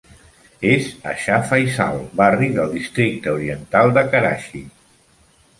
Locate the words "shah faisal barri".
1.23-2.49